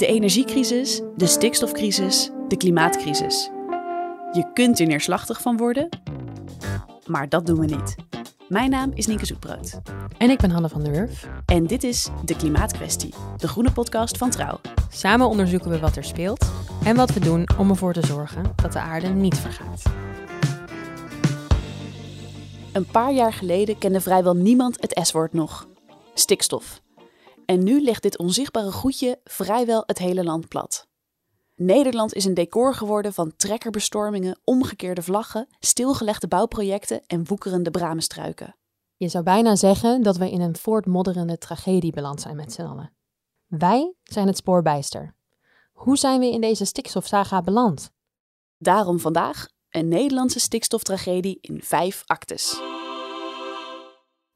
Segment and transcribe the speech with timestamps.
[0.00, 3.50] De energiecrisis, de stikstofcrisis, de klimaatcrisis.
[4.32, 5.88] Je kunt er neerslachtig van worden,
[7.06, 7.94] maar dat doen we niet.
[8.48, 9.80] Mijn naam is Nienke Zoetbrood.
[10.18, 11.28] En ik ben Hanne van der Wurf.
[11.46, 14.60] En dit is De Klimaatkwestie, de groene podcast van Trouw.
[14.88, 16.50] Samen onderzoeken we wat er speelt
[16.84, 19.82] en wat we doen om ervoor te zorgen dat de aarde niet vergaat.
[22.72, 25.68] Een paar jaar geleden kende vrijwel niemand het S-woord nog:
[26.14, 26.80] stikstof.
[27.50, 30.88] En nu ligt dit onzichtbare goedje vrijwel het hele land plat.
[31.56, 38.56] Nederland is een decor geworden van trekkerbestormingen, omgekeerde vlaggen, stilgelegde bouwprojecten en woekerende bramenstruiken.
[38.96, 42.92] Je zou bijna zeggen dat we in een voortmodderende tragedie beland zijn met z'n allen.
[43.46, 45.14] Wij zijn het spoorbijster.
[45.72, 47.90] Hoe zijn we in deze stikstofsaga beland?
[48.58, 52.60] Daarom vandaag een Nederlandse stikstoftragedie in vijf actes.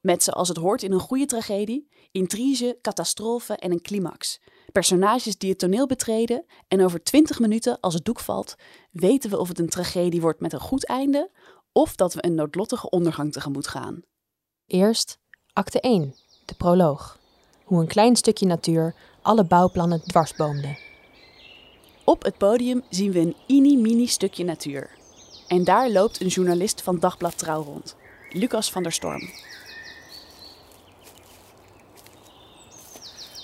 [0.04, 4.40] Met zoals het hoort in een goede tragedie, intrige, catastrofe en een climax.
[4.72, 8.54] Personages die het toneel betreden en over 20 minuten, als het doek valt,
[8.90, 11.30] weten we of het een tragedie wordt met een goed einde
[11.72, 14.02] of dat we een noodlottige ondergang tegemoet gaan.
[14.66, 15.18] Eerst
[15.52, 17.18] acte 1, de proloog.
[17.64, 20.78] Hoe een klein stukje natuur alle bouwplannen dwarsboomde.
[22.04, 24.90] Op het podium zien we een mini-mini stukje natuur.
[25.48, 27.96] En daar loopt een journalist van Dagblad Trouw rond,
[28.30, 29.22] Lucas van der Storm.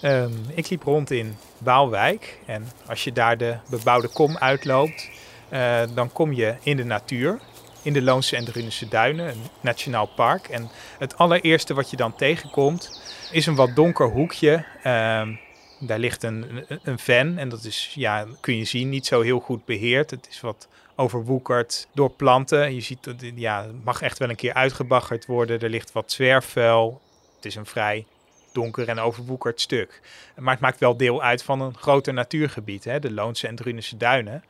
[0.05, 5.11] Um, ik liep rond in Waalwijk en als je daar de bebouwde kom uitloopt,
[5.53, 7.41] uh, dan kom je in de natuur,
[7.83, 10.49] in de Loonse en Drunense Duinen, een nationaal park.
[10.49, 13.01] En het allereerste wat je dan tegenkomt
[13.33, 14.65] is een wat donker hoekje.
[14.85, 15.41] Um,
[15.81, 19.65] daar ligt een, een en dat is, ja, kun je zien, niet zo heel goed
[19.65, 20.11] beheerd.
[20.11, 22.75] Het is wat overwoekerd door planten.
[22.75, 25.61] Je ziet ja, het mag echt wel een keer uitgebaggerd worden.
[25.61, 27.01] Er ligt wat zwerfvuil.
[27.37, 28.07] Het is een vrij
[28.53, 30.01] donker en overwoekerd stuk.
[30.37, 33.97] Maar het maakt wel deel uit van een groter natuurgebied, hè, de Loonse en Drunense
[33.97, 34.45] duinen.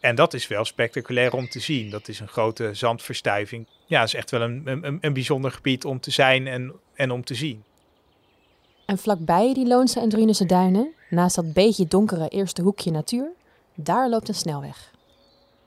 [0.00, 1.90] En dat is wel spectaculair om te zien.
[1.90, 3.66] Dat is een grote zandverstuiving.
[3.86, 7.10] Ja, het is echt wel een, een, een bijzonder gebied om te zijn en, en
[7.10, 7.64] om te zien.
[8.86, 13.28] En vlakbij die Loonse en Drunense duinen, naast dat beetje donkere eerste hoekje natuur,
[13.74, 14.92] daar loopt een snelweg.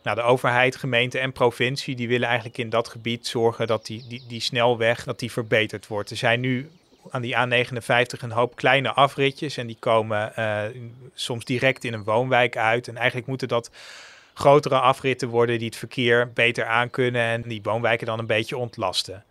[0.04, 4.04] Nou, de overheid, gemeente en provincie, die willen eigenlijk in dat gebied zorgen dat die,
[4.08, 6.10] die, die snelweg dat die verbeterd wordt.
[6.10, 6.70] Er zijn nu
[7.12, 10.62] aan die A59 een hoop kleine afritjes en die komen uh,
[11.14, 12.88] soms direct in een woonwijk uit.
[12.88, 13.72] En eigenlijk moeten dat
[14.34, 19.24] grotere afritten worden die het verkeer beter aankunnen en die woonwijken dan een beetje ontlasten.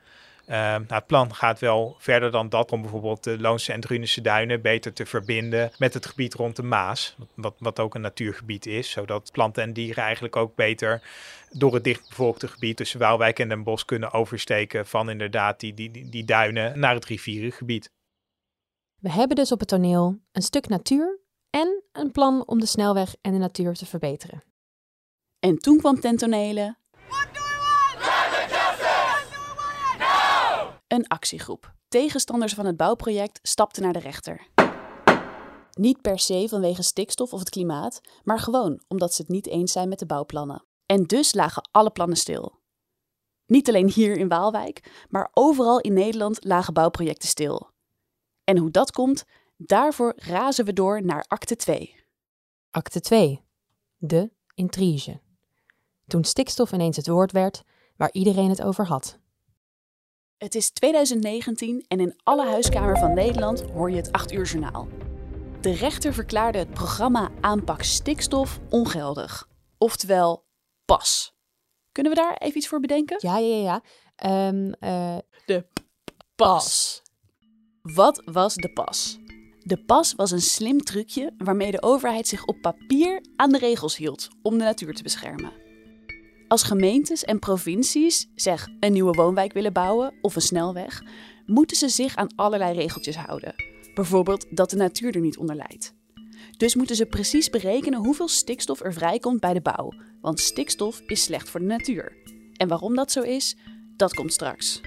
[0.48, 4.20] Uh, nou, het plan gaat wel verder dan dat om bijvoorbeeld de Loonse en Drunense
[4.20, 8.66] duinen beter te verbinden met het gebied rond de Maas, wat, wat ook een natuurgebied
[8.66, 11.02] is, zodat planten en dieren eigenlijk ook beter
[11.50, 15.90] door het dichtbevolkte gebied tussen Waalwijk en Den Bosch kunnen oversteken van inderdaad die, die,
[15.90, 17.90] die, die duinen naar het rivierengebied.
[19.00, 21.20] We hebben dus op het toneel een stuk natuur
[21.50, 24.42] en een plan om de snelweg en de natuur te verbeteren.
[25.38, 26.76] En toen kwam ten tonele
[30.96, 31.74] een actiegroep.
[31.88, 34.46] Tegenstanders van het bouwproject stapten naar de rechter.
[35.72, 39.72] Niet per se vanwege stikstof of het klimaat, maar gewoon omdat ze het niet eens
[39.72, 40.64] zijn met de bouwplannen.
[40.86, 42.60] En dus lagen alle plannen stil.
[43.46, 47.70] Niet alleen hier in Waalwijk, maar overal in Nederland lagen bouwprojecten stil.
[48.44, 49.24] En hoe dat komt,
[49.56, 52.04] daarvoor razen we door naar acte 2.
[52.70, 53.44] Acte 2.
[53.96, 55.20] De intrige.
[56.06, 57.62] Toen stikstof ineens het woord werd
[57.96, 59.18] waar iedereen het over had.
[60.36, 64.88] Het is 2019 en in alle huiskamer van Nederland hoor je het 8 uur journaal.
[65.60, 69.48] De rechter verklaarde het programma Aanpak Stikstof ongeldig.
[69.78, 70.44] Oftewel,
[70.84, 71.34] pas.
[71.92, 73.16] Kunnen we daar even iets voor bedenken?
[73.20, 73.82] Ja, ja,
[74.16, 74.48] ja.
[74.48, 75.66] Um, uh, de
[76.34, 77.02] pas.
[77.82, 79.18] Wat was de pas?
[79.58, 83.96] De pas was een slim trucje waarmee de overheid zich op papier aan de regels
[83.96, 85.65] hield om de natuur te beschermen.
[86.48, 91.02] Als gemeentes en provincies, zeg, een nieuwe woonwijk willen bouwen of een snelweg,
[91.46, 93.54] moeten ze zich aan allerlei regeltjes houden.
[93.94, 95.94] Bijvoorbeeld dat de natuur er niet onder leidt.
[96.56, 101.22] Dus moeten ze precies berekenen hoeveel stikstof er vrijkomt bij de bouw, want stikstof is
[101.22, 102.16] slecht voor de natuur.
[102.56, 103.56] En waarom dat zo is,
[103.96, 104.80] dat komt straks.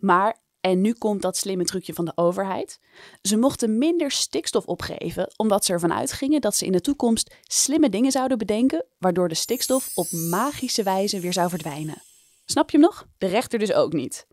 [0.00, 2.80] Maar en nu komt dat slimme trucje van de overheid.
[3.22, 7.88] Ze mochten minder stikstof opgeven, omdat ze ervan uitgingen dat ze in de toekomst slimme
[7.88, 12.02] dingen zouden bedenken, waardoor de stikstof op magische wijze weer zou verdwijnen.
[12.44, 13.06] Snap je hem nog?
[13.18, 14.26] De rechter dus ook niet.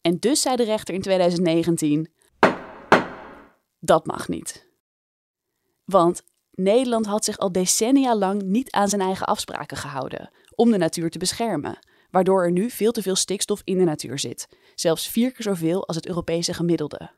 [0.00, 2.12] En dus zei de rechter in 2019:
[3.78, 4.66] dat mag niet.
[5.84, 10.78] Want Nederland had zich al decennia lang niet aan zijn eigen afspraken gehouden om de
[10.78, 11.78] natuur te beschermen
[12.10, 15.86] waardoor er nu veel te veel stikstof in de natuur zit, zelfs vier keer zoveel
[15.86, 17.10] als het Europese gemiddelde.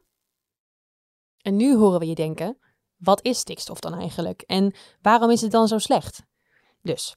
[1.43, 2.59] En nu horen we je denken:
[2.97, 6.23] Wat is stikstof dan eigenlijk en waarom is het dan zo slecht?
[6.83, 7.17] Dus,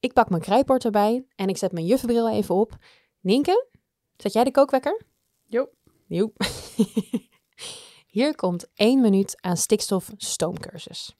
[0.00, 2.76] ik pak mijn krijtbord erbij en ik zet mijn juffenbril even op.
[3.20, 3.68] Nienke,
[4.16, 5.02] zet jij de kookwekker?
[5.46, 5.68] Jo.
[6.06, 6.32] Jo.
[8.06, 11.16] Hier komt één minuut aan stikstof stoomcursus.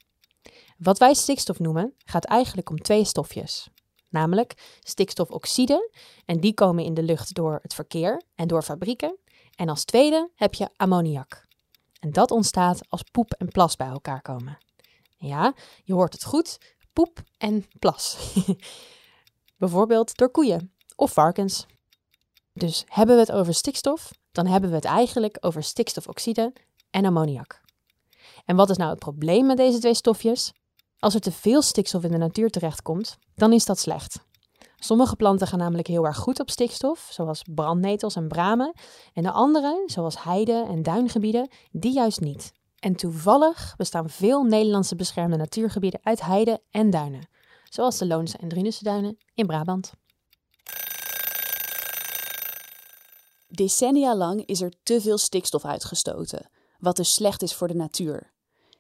[0.79, 3.69] Wat wij stikstof noemen, gaat eigenlijk om twee stofjes.
[4.10, 5.90] Namelijk stikstofoxide,
[6.24, 9.18] en die komen in de lucht door het verkeer en door fabrieken.
[9.54, 11.48] En als tweede heb je ammoniak.
[12.00, 14.58] En dat ontstaat als poep en plas bij elkaar komen.
[15.16, 15.54] Ja,
[15.84, 16.58] je hoort het goed,
[16.92, 18.34] poep en plas.
[19.58, 21.66] Bijvoorbeeld door koeien of varkens.
[22.52, 26.52] Dus hebben we het over stikstof, dan hebben we het eigenlijk over stikstofoxide
[26.90, 27.60] en ammoniak.
[28.44, 30.52] En wat is nou het probleem met deze twee stofjes?
[31.00, 34.29] Als er te veel stikstof in de natuur terechtkomt, dan is dat slecht.
[34.79, 38.73] Sommige planten gaan namelijk heel erg goed op stikstof, zoals brandnetels en bramen,
[39.12, 42.52] en de andere, zoals heide- en duingebieden, die juist niet.
[42.79, 47.29] En toevallig bestaan veel Nederlandse beschermde natuurgebieden uit heide en duinen,
[47.69, 49.93] zoals de Loonse en Drunense duinen in Brabant.
[53.49, 58.32] Decennia lang is er te veel stikstof uitgestoten, wat dus slecht is voor de natuur.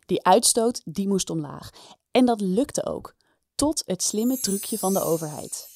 [0.06, 1.70] Die uitstoot die moest omlaag.
[2.10, 3.14] En dat lukte ook,
[3.54, 5.68] tot het slimme trucje van de overheid.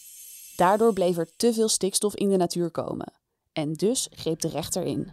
[0.56, 3.12] Daardoor bleef er te veel stikstof in de natuur komen.
[3.52, 5.12] En dus greep de rechter in.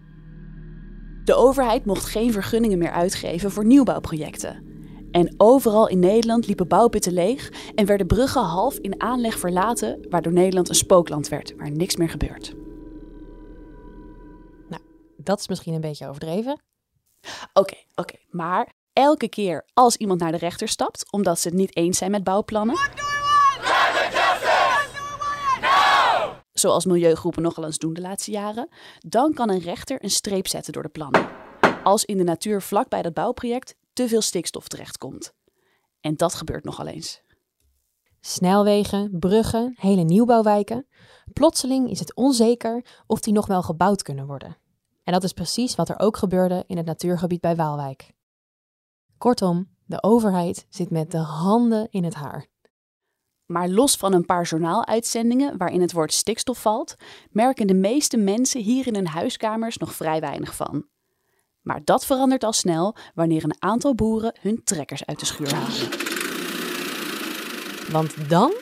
[1.23, 4.69] De overheid mocht geen vergunningen meer uitgeven voor nieuwbouwprojecten.
[5.11, 10.33] En overal in Nederland liepen bouwputten leeg en werden bruggen half in aanleg verlaten, waardoor
[10.33, 12.55] Nederland een spookland werd waar niks meer gebeurt.
[15.23, 16.61] Dat is misschien een beetje overdreven.
[17.53, 21.75] Oké, oké, maar elke keer als iemand naar de rechter stapt omdat ze het niet
[21.75, 22.75] eens zijn met bouwplannen.
[26.53, 30.73] Zoals milieugroepen nogal eens doen de laatste jaren, dan kan een rechter een streep zetten
[30.73, 31.29] door de plannen.
[31.83, 35.33] Als in de natuur vlakbij dat bouwproject te veel stikstof terechtkomt.
[36.01, 37.21] En dat gebeurt nogal eens.
[38.19, 40.87] Snelwegen, bruggen, hele nieuwbouwwijken.
[41.33, 44.57] Plotseling is het onzeker of die nog wel gebouwd kunnen worden.
[45.03, 48.11] En dat is precies wat er ook gebeurde in het natuurgebied bij Waalwijk.
[49.21, 52.47] Kortom, de overheid zit met de handen in het haar.
[53.45, 56.95] Maar los van een paar journaaluitzendingen waarin het woord stikstof valt,
[57.31, 60.85] merken de meeste mensen hier in hun huiskamers nog vrij weinig van.
[61.61, 65.89] Maar dat verandert al snel wanneer een aantal boeren hun trekkers uit de schuur halen.
[67.91, 68.53] Want dan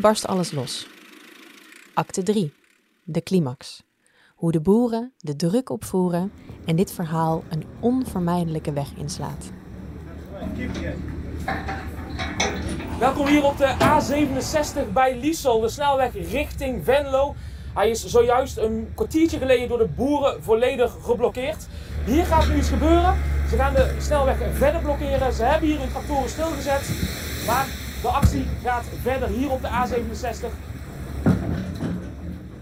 [0.00, 0.88] barst alles los.
[1.94, 2.52] Acte 3.
[3.04, 3.82] De climax.
[4.34, 6.32] Hoe de boeren de druk opvoeren
[6.66, 9.62] en dit verhaal een onvermijdelijke weg inslaat.
[12.98, 17.34] Welkom hier op de A67 bij Liesel, de snelweg richting Venlo.
[17.74, 21.66] Hij is zojuist een kwartiertje geleden door de boeren volledig geblokkeerd.
[22.04, 23.16] Hier gaat nu iets gebeuren.
[23.48, 25.32] Ze gaan de snelweg verder blokkeren.
[25.32, 26.90] Ze hebben hier hun tractoren stilgezet.
[27.46, 27.66] Maar
[28.02, 30.46] de actie gaat verder hier op de A67.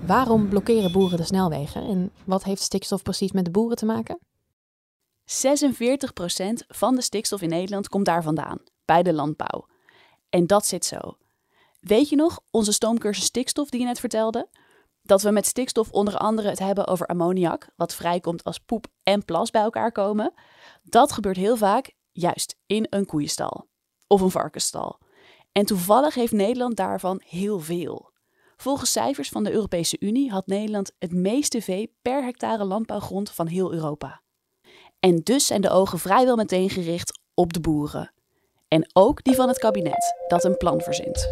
[0.07, 4.19] Waarom blokkeren boeren de snelwegen en wat heeft stikstof precies met de boeren te maken?
[5.25, 9.67] 46% van de stikstof in Nederland komt daar vandaan, bij de landbouw.
[10.31, 11.17] En dat zit zo.
[11.81, 14.49] Weet je nog, onze stoomcursus stikstof die je net vertelde?
[15.03, 19.25] Dat we met stikstof onder andere het hebben over ammoniak, wat vrijkomt als poep en
[19.25, 20.35] plas bij elkaar komen.
[20.83, 23.69] Dat gebeurt heel vaak juist in een koeienstal
[24.07, 24.99] of een varkensstal.
[25.53, 28.11] En toevallig heeft Nederland daarvan heel veel.
[28.57, 33.47] Volgens cijfers van de Europese Unie had Nederland het meeste vee per hectare landbouwgrond van
[33.47, 34.23] heel Europa.
[35.05, 38.13] En dus zijn de ogen vrijwel meteen gericht op de boeren.
[38.69, 41.29] En ook die van het kabinet, dat een plan verzint.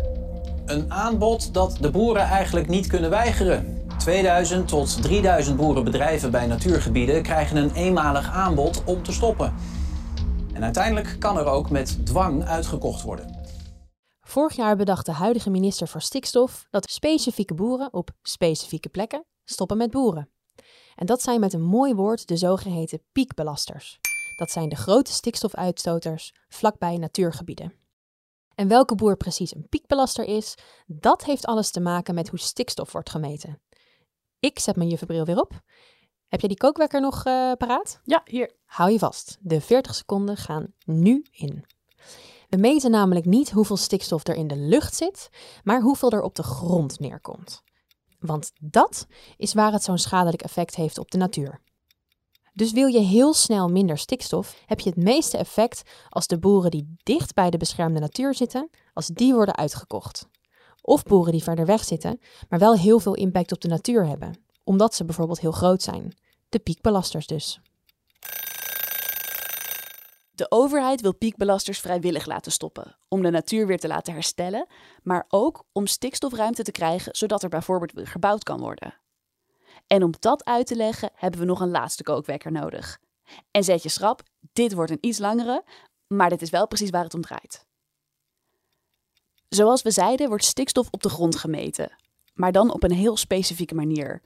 [0.67, 3.87] Een aanbod dat de boeren eigenlijk niet kunnen weigeren.
[3.99, 9.55] 2000 tot 3000 boerenbedrijven bij natuurgebieden krijgen een eenmalig aanbod om te stoppen.
[10.53, 13.39] En uiteindelijk kan er ook met dwang uitgekocht worden.
[14.21, 19.77] Vorig jaar bedacht de huidige minister voor Stikstof dat specifieke boeren op specifieke plekken stoppen
[19.77, 20.29] met boeren.
[21.01, 23.99] En dat zijn met een mooi woord de zogeheten piekbelasters.
[24.37, 27.73] Dat zijn de grote stikstofuitstoters vlakbij natuurgebieden.
[28.55, 30.55] En welke boer precies een piekbelaster is,
[30.87, 33.61] dat heeft alles te maken met hoe stikstof wordt gemeten.
[34.39, 35.61] Ik zet mijn juffenbril weer op.
[36.29, 38.01] Heb jij die kookwekker nog uh, paraat?
[38.05, 38.53] Ja, hier.
[38.65, 39.39] Hou je vast.
[39.41, 41.65] De 40 seconden gaan nu in.
[42.49, 45.29] We meten namelijk niet hoeveel stikstof er in de lucht zit,
[45.65, 47.63] maar hoeveel er op de grond neerkomt.
[48.21, 51.61] Want dat is waar het zo'n schadelijk effect heeft op de natuur.
[52.53, 56.71] Dus wil je heel snel minder stikstof, heb je het meeste effect als de boeren
[56.71, 60.29] die dicht bij de beschermde natuur zitten, als die worden uitgekocht.
[60.83, 64.41] Of boeren die verder weg zitten, maar wel heel veel impact op de natuur hebben,
[64.65, 66.17] omdat ze bijvoorbeeld heel groot zijn.
[66.49, 67.61] De piekbelasters dus.
[70.41, 74.67] De overheid wil piekbelasters vrijwillig laten stoppen, om de natuur weer te laten herstellen,
[75.03, 78.95] maar ook om stikstofruimte te krijgen, zodat er bijvoorbeeld weer gebouwd kan worden.
[79.87, 82.99] En om dat uit te leggen hebben we nog een laatste kookwekker nodig.
[83.51, 85.65] En zet je schrap, dit wordt een iets langere,
[86.07, 87.67] maar dit is wel precies waar het om draait.
[89.49, 91.97] Zoals we zeiden wordt stikstof op de grond gemeten,
[92.35, 94.23] maar dan op een heel specifieke manier.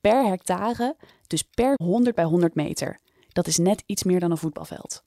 [0.00, 0.96] Per hectare,
[1.26, 3.00] dus per 100 bij 100 meter.
[3.28, 5.04] Dat is net iets meer dan een voetbalveld.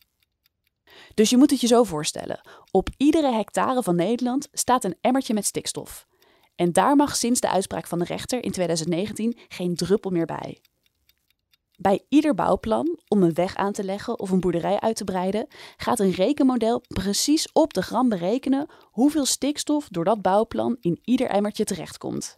[1.14, 2.42] Dus je moet het je zo voorstellen.
[2.72, 6.08] Op iedere hectare van Nederland staat een emmertje met stikstof.
[6.56, 10.62] En daar mag sinds de uitspraak van de rechter in 2019 geen druppel meer bij.
[11.78, 15.48] Bij ieder bouwplan om een weg aan te leggen of een boerderij uit te breiden,
[15.78, 21.28] gaat een rekenmodel precies op de gram berekenen hoeveel stikstof door dat bouwplan in ieder
[21.28, 22.36] emmertje terechtkomt.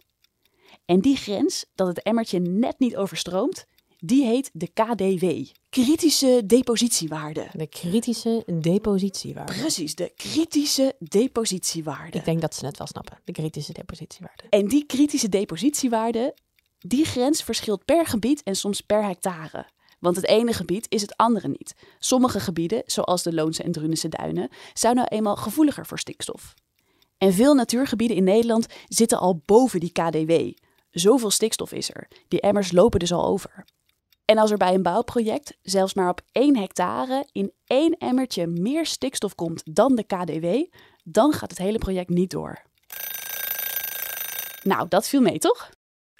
[0.84, 3.66] En die grens, dat het emmertje net niet overstroomt,
[4.04, 5.54] die heet de KDW.
[5.68, 7.46] Kritische depositiewaarde.
[7.52, 9.52] De kritische depositiewaarde.
[9.52, 12.18] Precies, de kritische depositiewaarde.
[12.18, 14.42] Ik denk dat ze het wel snappen, de kritische depositiewaarde.
[14.50, 16.34] En die kritische depositiewaarde,
[16.78, 19.66] die grens verschilt per gebied en soms per hectare.
[19.98, 21.74] Want het ene gebied is het andere niet.
[21.98, 26.54] Sommige gebieden, zoals de Loonse en Drunense duinen, zijn nou eenmaal gevoeliger voor stikstof.
[27.18, 30.32] En veel natuurgebieden in Nederland zitten al boven die KDW.
[30.90, 32.08] Zoveel stikstof is er.
[32.28, 33.64] Die emmers lopen dus al over.
[34.32, 38.86] En als er bij een bouwproject zelfs maar op één hectare in één emmertje meer
[38.86, 40.74] stikstof komt dan de KDW,
[41.04, 42.62] dan gaat het hele project niet door.
[44.62, 45.70] Nou, dat viel mee, toch?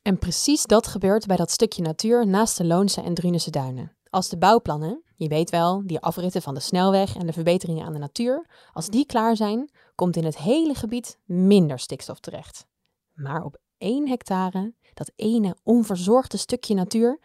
[0.03, 3.97] En precies dat gebeurt bij dat stukje natuur naast de Loonse en Drunense duinen.
[4.11, 7.93] Als de bouwplannen, je weet wel, die afritten van de snelweg en de verbeteringen aan
[7.93, 12.67] de natuur, als die klaar zijn, komt in het hele gebied minder stikstof terecht.
[13.13, 17.21] Maar op één hectare, dat ene onverzorgde stukje natuur,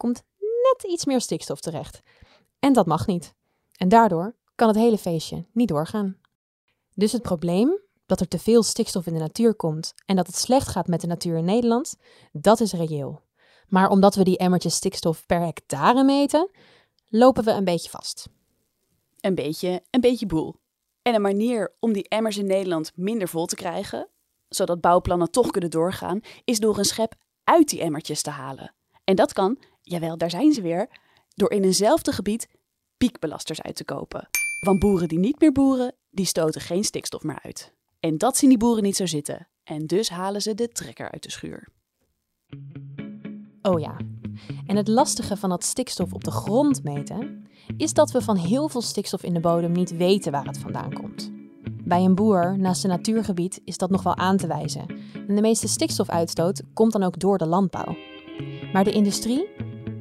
[0.00, 0.22] komt
[0.62, 2.00] net iets meer stikstof terecht.
[2.58, 3.34] En dat mag niet.
[3.76, 6.20] En daardoor kan het hele feestje niet doorgaan.
[6.94, 10.36] Dus het probleem dat er te veel stikstof in de natuur komt en dat het
[10.36, 11.96] slecht gaat met de natuur in Nederland,
[12.32, 13.20] dat is reëel.
[13.68, 16.50] Maar omdat we die emmertjes stikstof per hectare meten,
[17.08, 18.28] lopen we een beetje vast.
[19.20, 20.54] Een beetje, een beetje boel.
[21.02, 24.08] En een manier om die emmers in Nederland minder vol te krijgen,
[24.48, 27.14] zodat bouwplannen toch kunnen doorgaan, is door een schep
[27.44, 28.74] uit die emmertjes te halen.
[29.04, 29.58] En dat kan,
[29.90, 30.88] jawel, daar zijn ze weer,
[31.34, 32.48] door in eenzelfde gebied
[32.96, 34.28] piekbelasters uit te kopen.
[34.60, 37.72] Want boeren die niet meer boeren, die stoten geen stikstof meer uit.
[38.00, 39.48] En dat zien die boeren niet zo zitten.
[39.64, 41.68] En dus halen ze de trekker uit de schuur.
[43.62, 43.96] Oh ja.
[44.66, 48.68] En het lastige van dat stikstof op de grond meten is dat we van heel
[48.68, 51.30] veel stikstof in de bodem niet weten waar het vandaan komt.
[51.84, 54.86] Bij een boer naast een natuurgebied is dat nog wel aan te wijzen.
[55.28, 57.96] En de meeste stikstofuitstoot komt dan ook door de landbouw.
[58.72, 59.48] Maar de industrie,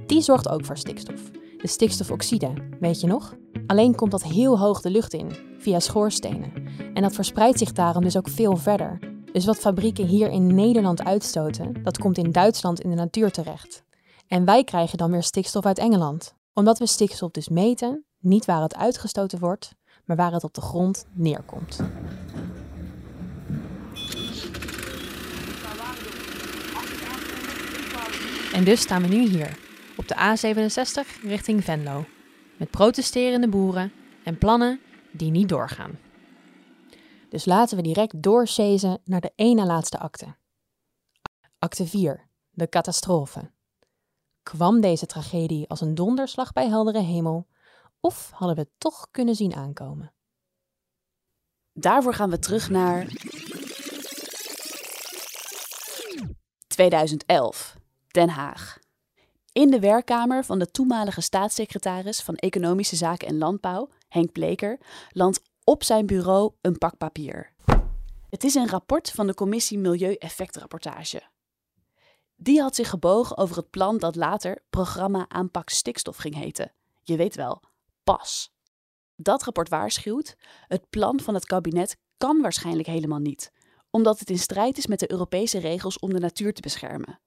[0.10, 1.32] die zorgt ook voor stikstof.
[1.58, 3.36] De stikstofoxide, weet je nog?
[3.68, 6.54] Alleen komt dat heel hoog de lucht in, via schoorstenen.
[6.94, 9.00] En dat verspreidt zich daarom dus ook veel verder.
[9.32, 13.84] Dus wat fabrieken hier in Nederland uitstoten, dat komt in Duitsland in de natuur terecht.
[14.28, 16.34] En wij krijgen dan weer stikstof uit Engeland.
[16.54, 19.76] Omdat we stikstof dus meten, niet waar het uitgestoten wordt,
[20.06, 21.80] maar waar het op de grond neerkomt.
[28.54, 29.69] En dus staan we nu hier,
[30.00, 32.06] op de A67 richting Venlo.
[32.58, 33.92] Met protesterende boeren
[34.24, 36.00] en plannen die niet doorgaan.
[37.30, 40.36] Dus laten we direct doorchasen naar de ene laatste akte.
[41.58, 42.30] Acte 4.
[42.50, 43.52] De catastrofe.
[44.44, 47.48] Kwam deze tragedie als een donderslag bij heldere hemel,
[48.00, 50.14] of hadden we het toch kunnen zien aankomen?
[51.74, 53.08] Daarvoor gaan we terug naar
[56.68, 57.76] 2011,
[58.08, 58.80] Den Haag.
[59.52, 64.80] In de werkkamer van de toenmalige staatssecretaris van Economische Zaken en Landbouw, Henk Bleker,
[65.12, 67.54] landt op zijn bureau een pak papier.
[68.30, 71.22] Het is een rapport van de commissie Milieueffectrapportage.
[72.36, 76.72] Die had zich gebogen over het plan dat later Programma Aanpak Stikstof ging heten.
[77.02, 77.62] Je weet wel,
[78.04, 78.54] PAS.
[79.16, 80.38] Dat rapport waarschuwt,
[80.68, 83.52] het plan van het kabinet kan waarschijnlijk helemaal niet,
[83.90, 87.20] omdat het in strijd is met de Europese regels om de natuur te beschermen.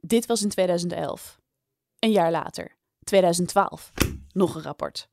[0.00, 1.40] Dit was in 2011.
[2.00, 3.90] Een jaar later, 2012,
[4.32, 5.08] nog een rapport.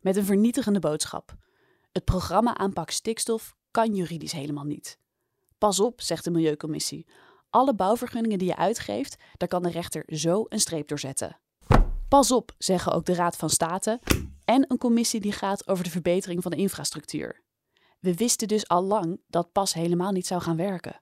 [0.00, 1.34] Met een vernietigende boodschap.
[1.90, 4.98] Het programma aanpak stikstof kan juridisch helemaal niet.
[5.58, 7.06] Pas op, zegt de Milieucommissie.
[7.50, 11.38] Alle bouwvergunningen die je uitgeeft, daar kan de rechter zo een streep door zetten.
[12.08, 14.00] Pas op, zeggen ook de Raad van State
[14.44, 17.42] en een commissie die gaat over de verbetering van de infrastructuur.
[17.98, 21.01] We wisten dus al lang dat pas helemaal niet zou gaan werken.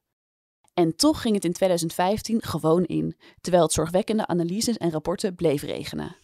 [0.74, 5.62] En toch ging het in 2015 gewoon in, terwijl het zorgwekkende analyses en rapporten bleef
[5.62, 6.16] regenen.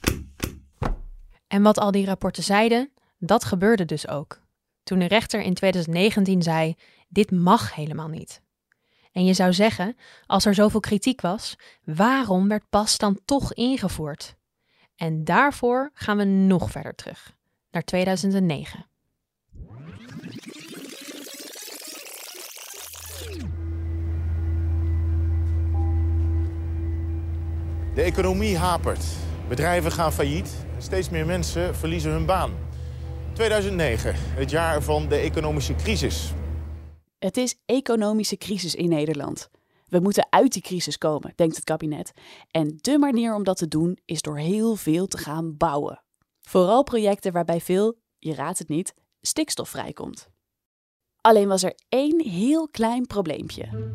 [1.47, 4.41] En wat al die rapporten zeiden, Dat gebeurde dus ook.
[4.83, 6.75] Toen de rechter in 2019 zei:
[7.09, 8.43] dit mag helemaal niet.
[9.13, 14.37] En je zou zeggen, als er zoveel kritiek was, waarom werd PAS dan toch ingevoerd?
[14.97, 17.37] En daarvoor gaan we nog verder terug,
[17.71, 18.87] naar 2009.
[27.97, 29.05] De economie hapert.
[29.49, 30.67] Bedrijven gaan failliet.
[30.79, 32.53] Steeds meer mensen verliezen hun baan.
[33.33, 36.33] 2009, het jaar van de economische crisis.
[37.19, 39.49] Het is economische crisis in Nederland.
[39.87, 42.13] We moeten uit die crisis komen, denkt het kabinet.
[42.51, 46.03] En de manier om dat te doen is door heel veel te gaan bouwen.
[46.41, 50.29] Vooral projecten waarbij veel, je raadt het niet, stikstof vrijkomt.
[51.21, 53.95] Alleen was er één heel klein probleempje.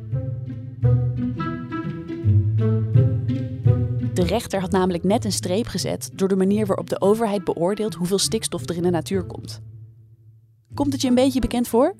[4.14, 7.94] De rechter had namelijk net een streep gezet door de manier waarop de overheid beoordeelt
[7.94, 9.62] hoeveel stikstof er in de natuur komt.
[10.74, 11.96] Komt het je een beetje bekend voor?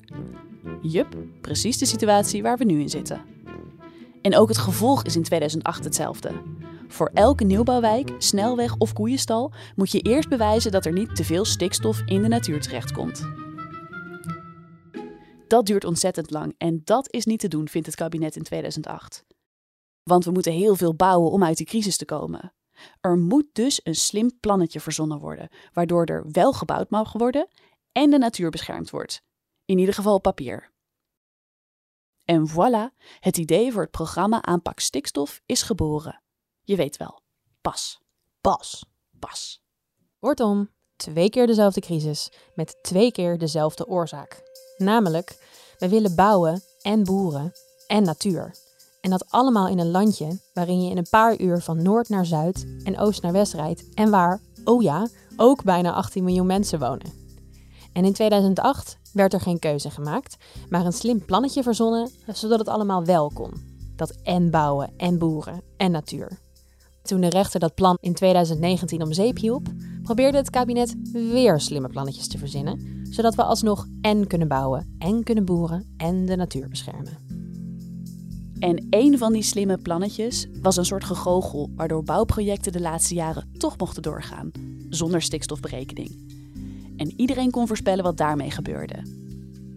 [0.82, 3.20] Jup, precies de situatie waar we nu in zitten.
[4.22, 6.32] En ook het gevolg is in 2008 hetzelfde.
[6.88, 11.44] Voor elke nieuwbouwwijk, snelweg of koeienstal moet je eerst bewijzen dat er niet te veel
[11.44, 13.22] stikstof in de natuur terechtkomt.
[15.46, 19.24] Dat duurt ontzettend lang en dat is niet te doen, vindt het kabinet in 2008.
[20.02, 22.54] Want we moeten heel veel bouwen om uit die crisis te komen.
[23.00, 27.48] Er moet dus een slim plannetje verzonnen worden, waardoor er wel gebouwd mag worden
[27.92, 29.22] en de natuur beschermd wordt.
[29.64, 30.72] In ieder geval papier.
[32.24, 36.22] En voilà, het idee voor het programma Aanpak Stikstof is geboren.
[36.62, 37.20] Je weet wel,
[37.60, 38.00] pas.
[38.40, 38.84] Pas.
[39.18, 39.62] Pas.
[40.18, 44.42] Kortom, twee keer dezelfde crisis met twee keer dezelfde oorzaak.
[44.76, 45.36] Namelijk,
[45.78, 47.52] we willen bouwen en boeren
[47.86, 48.61] en natuur.
[49.02, 52.26] En dat allemaal in een landje waarin je in een paar uur van noord naar
[52.26, 56.78] zuid en oost naar west rijdt en waar, oh ja, ook bijna 18 miljoen mensen
[56.78, 57.12] wonen.
[57.92, 60.36] En in 2008 werd er geen keuze gemaakt,
[60.68, 63.52] maar een slim plannetje verzonnen zodat het allemaal wel kon.
[63.96, 66.38] Dat en bouwen en boeren en natuur.
[67.02, 69.66] Toen de rechter dat plan in 2019 om zeep hielp,
[70.02, 75.22] probeerde het kabinet weer slimme plannetjes te verzinnen, zodat we alsnog en kunnen bouwen en
[75.22, 77.50] kunnen boeren en de natuur beschermen.
[78.62, 83.50] En een van die slimme plannetjes was een soort gegogel waardoor bouwprojecten de laatste jaren
[83.58, 84.50] toch mochten doorgaan,
[84.88, 86.10] zonder stikstofberekening.
[86.96, 89.02] En iedereen kon voorspellen wat daarmee gebeurde.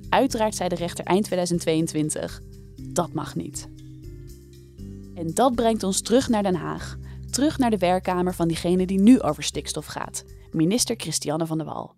[0.09, 2.41] Uiteraard zei de rechter eind 2022:
[2.81, 3.67] dat mag niet.
[5.15, 6.97] En dat brengt ons terug naar Den Haag,
[7.31, 11.67] terug naar de werkkamer van diegene die nu over stikstof gaat, minister Christiane van der
[11.67, 11.95] Wal.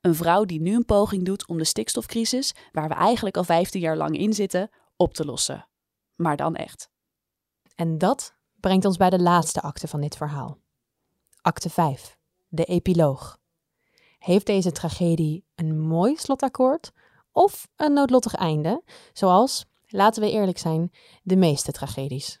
[0.00, 3.80] Een vrouw die nu een poging doet om de stikstofcrisis, waar we eigenlijk al 15
[3.80, 5.66] jaar lang in zitten, op te lossen
[6.18, 6.90] maar dan echt.
[7.74, 10.58] En dat brengt ons bij de laatste acte van dit verhaal.
[11.40, 13.38] Acte 5, de epiloog.
[14.18, 16.92] Heeft deze tragedie een mooi slotakkoord
[17.32, 22.40] of een noodlottig einde, zoals, laten we eerlijk zijn, de meeste tragedies?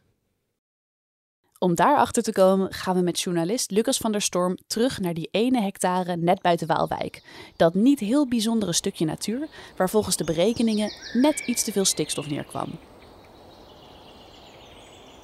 [1.58, 5.28] Om daarachter te komen gaan we met journalist Lucas van der Storm terug naar die
[5.30, 7.22] ene hectare net buiten Waalwijk.
[7.56, 12.28] Dat niet heel bijzondere stukje natuur waar volgens de berekeningen net iets te veel stikstof
[12.28, 12.78] neerkwam.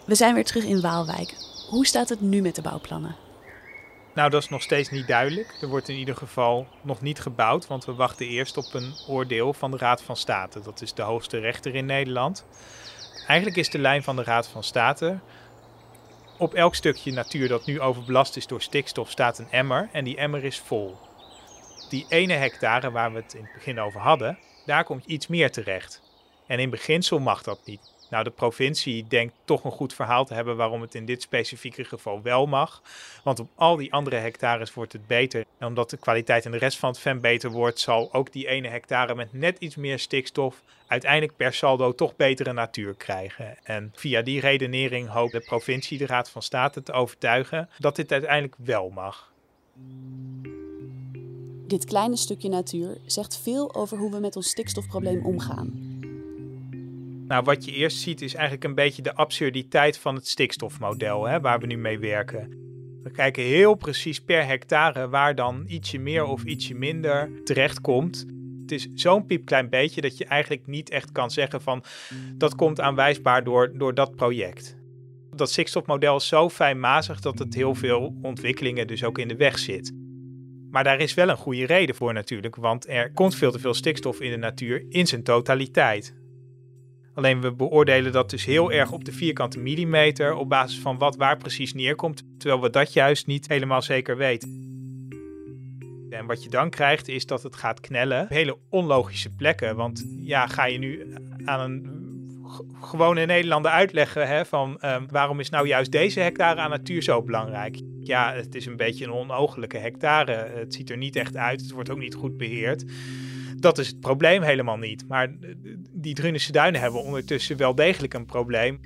[0.04, 1.34] We zijn weer terug in Waalwijk.
[1.68, 3.16] Hoe staat het nu met de bouwplannen?
[4.14, 5.56] Nou, dat is nog steeds niet duidelijk.
[5.60, 9.52] Er wordt in ieder geval nog niet gebouwd, want we wachten eerst op een oordeel
[9.52, 10.60] van de Raad van State.
[10.60, 12.44] Dat is de hoogste rechter in Nederland.
[13.26, 15.18] Eigenlijk is de lijn van de Raad van State.
[16.38, 20.16] Op elk stukje natuur dat nu overbelast is door stikstof staat een emmer en die
[20.16, 20.96] emmer is vol.
[21.88, 25.50] Die ene hectare waar we het in het begin over hadden, daar komt iets meer
[25.50, 26.02] terecht.
[26.46, 27.93] En in beginsel mag dat niet.
[28.14, 31.84] Nou, de provincie denkt toch een goed verhaal te hebben waarom het in dit specifieke
[31.84, 32.82] geval wel mag.
[33.24, 35.44] Want op al die andere hectares wordt het beter.
[35.58, 38.48] En omdat de kwaliteit in de rest van het ven beter wordt, zal ook die
[38.48, 43.56] ene hectare met net iets meer stikstof uiteindelijk per saldo toch betere natuur krijgen.
[43.64, 48.12] En via die redenering hoopt de provincie de Raad van State te overtuigen dat dit
[48.12, 49.32] uiteindelijk wel mag.
[51.66, 55.83] Dit kleine stukje natuur zegt veel over hoe we met ons stikstofprobleem omgaan.
[57.34, 61.40] Nou, wat je eerst ziet is eigenlijk een beetje de absurditeit van het stikstofmodel hè,
[61.40, 62.48] waar we nu mee werken.
[63.02, 68.26] We kijken heel precies per hectare waar dan ietsje meer of ietsje minder terechtkomt.
[68.60, 71.84] Het is zo'n piepklein beetje dat je eigenlijk niet echt kan zeggen van
[72.34, 74.76] dat komt aanwijsbaar door, door dat project.
[75.30, 79.58] Dat stikstofmodel is zo fijnmazig dat het heel veel ontwikkelingen dus ook in de weg
[79.58, 79.92] zit.
[80.70, 83.74] Maar daar is wel een goede reden voor natuurlijk, want er komt veel te veel
[83.74, 86.22] stikstof in de natuur in zijn totaliteit.
[87.14, 91.16] Alleen we beoordelen dat dus heel erg op de vierkante millimeter op basis van wat
[91.16, 94.72] waar precies neerkomt, terwijl we dat juist niet helemaal zeker weten.
[96.10, 99.76] En wat je dan krijgt is dat het gaat knellen op hele onlogische plekken.
[99.76, 102.02] Want ja, ga je nu aan een
[102.80, 107.22] gewone Nederlander uitleggen hè, van ehm, waarom is nou juist deze hectare aan natuur zo
[107.22, 107.80] belangrijk?
[108.00, 110.50] Ja, het is een beetje een onogelijke hectare.
[110.54, 111.60] Het ziet er niet echt uit.
[111.60, 112.84] Het wordt ook niet goed beheerd.
[113.64, 115.08] Dat is het probleem helemaal niet.
[115.08, 115.34] Maar
[115.90, 118.80] die Drunische duinen hebben ondertussen wel degelijk een probleem.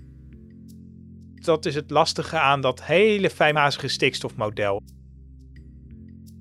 [1.34, 4.82] Dat is het lastige aan dat hele fijnmazige stikstofmodel.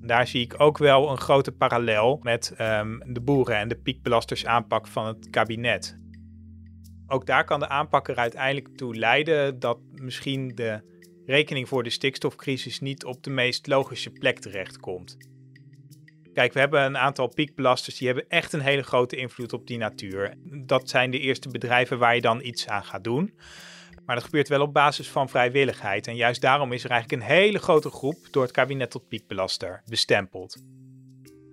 [0.00, 4.46] Daar zie ik ook wel een grote parallel met ehm, de boeren en de piekbelasters
[4.46, 5.98] aanpak van het kabinet.
[7.06, 10.82] Ook daar kan de aanpak er uiteindelijk toe leiden dat misschien de
[11.26, 15.16] rekening voor de stikstofcrisis niet op de meest logische plek terechtkomt.
[16.38, 19.78] Kijk, we hebben een aantal piekbelasters die hebben echt een hele grote invloed op die
[19.78, 20.34] natuur.
[20.44, 23.34] Dat zijn de eerste bedrijven waar je dan iets aan gaat doen.
[24.06, 26.06] Maar dat gebeurt wel op basis van vrijwilligheid.
[26.06, 29.82] En juist daarom is er eigenlijk een hele grote groep door het kabinet tot piekbelaster
[29.86, 30.52] bestempeld.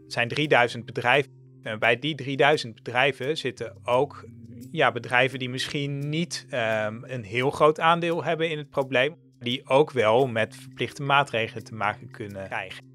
[0.04, 1.32] Het zijn 3000 bedrijven.
[1.62, 4.26] En bij die 3000 bedrijven zitten ook
[4.72, 9.68] ja, bedrijven die misschien niet um, een heel groot aandeel hebben in het probleem, die
[9.68, 12.95] ook wel met verplichte maatregelen te maken kunnen krijgen.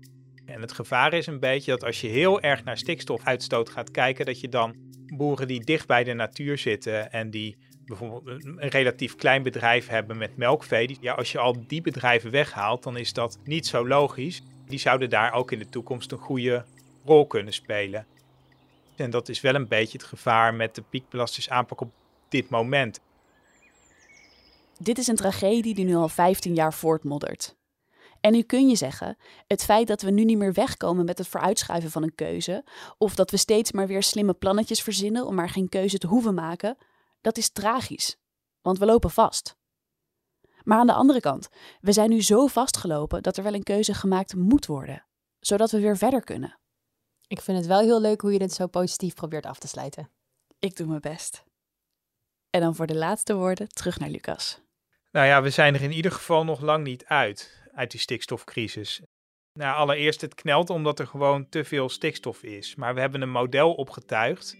[0.51, 4.27] En het gevaar is een beetje dat als je heel erg naar stikstofuitstoot gaat kijken,
[4.27, 4.75] dat je dan
[5.07, 10.17] boeren die dicht bij de natuur zitten en die bijvoorbeeld een relatief klein bedrijf hebben
[10.17, 14.43] met melkvee, ja, als je al die bedrijven weghaalt, dan is dat niet zo logisch.
[14.67, 16.65] Die zouden daar ook in de toekomst een goede
[17.05, 18.07] rol kunnen spelen.
[18.97, 21.93] En dat is wel een beetje het gevaar met de piekbelasters aanpak op
[22.29, 23.01] dit moment.
[24.79, 27.57] Dit is een tragedie die nu al 15 jaar voortmoddert.
[28.20, 31.28] En nu kun je zeggen, het feit dat we nu niet meer wegkomen met het
[31.28, 32.64] vooruitschuiven van een keuze,
[32.98, 36.35] of dat we steeds maar weer slimme plannetjes verzinnen om maar geen keuze te hoeven
[36.35, 36.76] maken,
[37.20, 38.16] dat is tragisch,
[38.62, 39.59] want we lopen vast.
[40.62, 41.48] Maar aan de andere kant,
[41.80, 45.06] we zijn nu zo vastgelopen dat er wel een keuze gemaakt moet worden,
[45.38, 46.59] zodat we weer verder kunnen.
[47.26, 50.11] Ik vind het wel heel leuk hoe je dit zo positief probeert af te sluiten.
[50.59, 51.44] Ik doe mijn best.
[52.50, 54.61] En dan voor de laatste woorden terug naar Lucas.
[55.11, 59.01] Nou ja, we zijn er in ieder geval nog lang niet uit, uit die stikstofcrisis.
[59.59, 62.75] Nou, allereerst, het knelt omdat er gewoon te veel stikstof is.
[62.75, 64.57] Maar we hebben een model opgetuigd.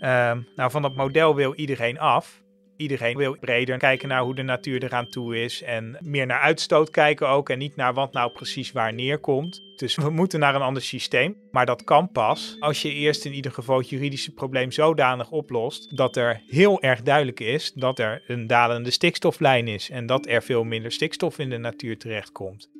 [0.00, 2.43] Uh, nou, van dat model wil iedereen af.
[2.76, 6.90] Iedereen wil breder kijken naar hoe de natuur eraan toe is en meer naar uitstoot
[6.90, 9.62] kijken ook en niet naar wat nou precies waar neerkomt.
[9.76, 11.36] Dus we moeten naar een ander systeem.
[11.50, 15.96] Maar dat kan pas als je eerst in ieder geval het juridische probleem zodanig oplost
[15.96, 20.42] dat er heel erg duidelijk is dat er een dalende stikstoflijn is en dat er
[20.42, 22.70] veel minder stikstof in de natuur terechtkomt.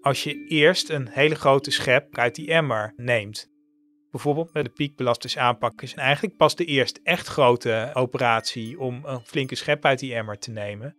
[0.00, 3.52] Als je eerst een hele grote schep uit die emmer neemt
[4.14, 9.20] bijvoorbeeld met de piekbelasters aanpak is eigenlijk pas de eerste echt grote operatie om een
[9.24, 10.96] flinke schep uit die emmer te nemen.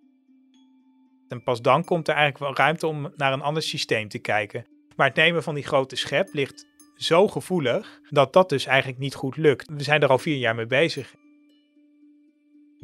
[1.28, 4.65] En pas dan komt er eigenlijk wel ruimte om naar een ander systeem te kijken.
[4.95, 9.15] Maar het nemen van die grote schep ligt zo gevoelig dat dat dus eigenlijk niet
[9.15, 9.69] goed lukt.
[9.69, 11.15] We zijn er al vier jaar mee bezig.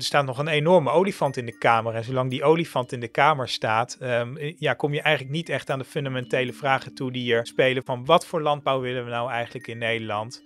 [0.01, 1.95] Er staat nog een enorme olifant in de kamer.
[1.95, 5.69] En zolang die olifant in de kamer staat, um, ja, kom je eigenlijk niet echt
[5.69, 7.83] aan de fundamentele vragen toe die er spelen.
[7.83, 10.43] Van wat voor landbouw willen we nou eigenlijk in Nederland?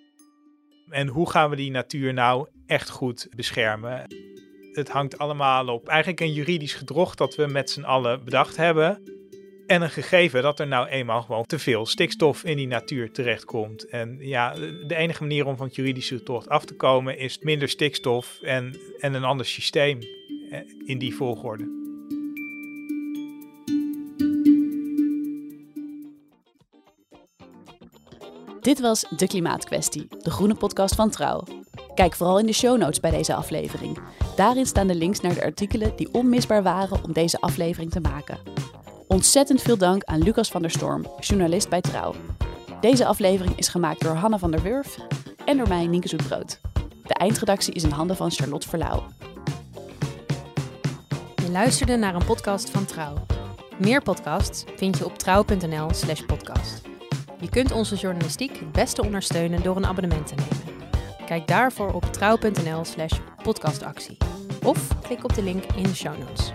[0.89, 4.07] En hoe gaan we die natuur nou echt goed beschermen?
[4.73, 9.14] Het hangt allemaal op eigenlijk een juridisch gedrocht dat we met z'n allen bedacht hebben.
[9.67, 13.87] En een gegeven dat er nou eenmaal gewoon te veel stikstof in die natuur terechtkomt.
[13.87, 14.53] En ja,
[14.87, 18.75] de enige manier om van het juridische tocht af te komen is minder stikstof en,
[18.99, 19.99] en een ander systeem
[20.49, 21.83] eh, in die volgorde.
[28.61, 31.43] Dit was De Klimaatkwestie, de groene podcast van Trouw.
[31.95, 33.97] Kijk vooral in de show notes bij deze aflevering.
[34.35, 38.39] Daarin staan de links naar de artikelen die onmisbaar waren om deze aflevering te maken.
[39.15, 42.15] Ontzettend veel dank aan Lucas van der Storm, journalist bij Trouw.
[42.81, 44.97] Deze aflevering is gemaakt door Hanne van der Wurf
[45.45, 46.59] en door mij, Nienke Zoetbrood.
[47.03, 49.03] De eindredactie is in handen van Charlotte Verlauw.
[51.35, 53.25] Je luisterde naar een podcast van Trouw.
[53.77, 56.81] Meer podcasts vind je op trouw.nl/slash podcast.
[57.39, 60.89] Je kunt onze journalistiek het beste ondersteunen door een abonnement te nemen.
[61.25, 64.17] Kijk daarvoor op trouw.nl/slash podcastactie
[64.63, 66.51] of klik op de link in de show notes.